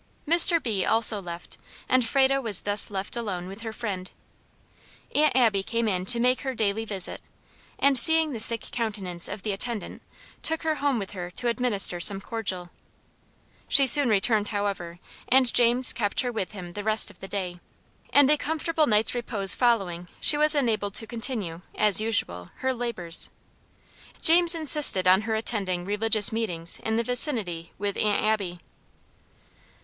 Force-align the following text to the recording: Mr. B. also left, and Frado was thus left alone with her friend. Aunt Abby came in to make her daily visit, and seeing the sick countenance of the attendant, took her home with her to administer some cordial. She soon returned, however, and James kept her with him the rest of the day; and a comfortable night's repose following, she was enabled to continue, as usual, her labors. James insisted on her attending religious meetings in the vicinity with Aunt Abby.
Mr. 0.27 0.59
B. 0.63 0.83
also 0.83 1.21
left, 1.21 1.59
and 1.87 2.03
Frado 2.07 2.41
was 2.41 2.61
thus 2.61 2.89
left 2.89 3.15
alone 3.15 3.47
with 3.47 3.61
her 3.61 3.71
friend. 3.71 4.09
Aunt 5.13 5.35
Abby 5.35 5.61
came 5.61 5.87
in 5.87 6.07
to 6.07 6.19
make 6.19 6.41
her 6.41 6.55
daily 6.55 6.85
visit, 6.85 7.21
and 7.77 7.99
seeing 7.99 8.33
the 8.33 8.39
sick 8.39 8.61
countenance 8.71 9.27
of 9.27 9.43
the 9.43 9.51
attendant, 9.51 10.01
took 10.41 10.63
her 10.63 10.73
home 10.81 10.97
with 10.97 11.11
her 11.11 11.29
to 11.29 11.49
administer 11.49 11.99
some 11.99 12.19
cordial. 12.19 12.71
She 13.67 13.85
soon 13.85 14.09
returned, 14.09 14.47
however, 14.47 14.97
and 15.29 15.53
James 15.53 15.93
kept 15.93 16.21
her 16.21 16.31
with 16.31 16.53
him 16.53 16.73
the 16.73 16.83
rest 16.83 17.11
of 17.11 17.19
the 17.19 17.27
day; 17.27 17.59
and 18.11 18.27
a 18.31 18.39
comfortable 18.39 18.87
night's 18.87 19.13
repose 19.13 19.53
following, 19.53 20.07
she 20.19 20.35
was 20.35 20.55
enabled 20.55 20.95
to 20.95 21.05
continue, 21.05 21.61
as 21.77 22.01
usual, 22.01 22.49
her 22.55 22.73
labors. 22.73 23.29
James 24.19 24.55
insisted 24.55 25.07
on 25.07 25.21
her 25.29 25.35
attending 25.35 25.85
religious 25.85 26.31
meetings 26.31 26.79
in 26.79 26.97
the 26.97 27.03
vicinity 27.03 27.71
with 27.77 27.95
Aunt 27.97 28.23
Abby. 28.23 28.61